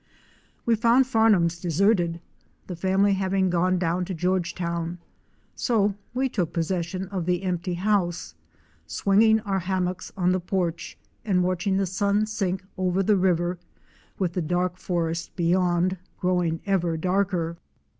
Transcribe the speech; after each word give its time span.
We 0.65 0.73
found 0.73 1.05
Farnum's 1.05 1.59
deserted, 1.59 2.19
the 2.65 2.75
family 2.75 3.13
having 3.13 3.51
gone 3.51 3.77
down 3.77 4.03
to 4.05 4.15
Georgetown, 4.15 4.97
so 5.53 5.93
we 6.15 6.27
took 6.27 6.53
possession 6.53 7.07
of 7.09 7.27
the 7.27 7.43
empty 7.43 7.75
house; 7.75 8.33
swinging 8.87 9.41
our 9.41 9.59
hammocks 9.59 10.11
on 10.17 10.31
the 10.31 10.39
porch 10.39 10.97
and 11.23 11.43
watching 11.43 11.77
the 11.77 11.85
sun 11.85 12.25
sink 12.25 12.63
over 12.79 13.03
the 13.03 13.15
river, 13.15 13.59
with 14.17 14.33
the 14.33 14.41
dark 14.41 14.77
forest 14.79 15.35
beyond, 15.35 15.97
growing 16.19 16.61
ever 16.65 16.97
darker. 16.97 17.57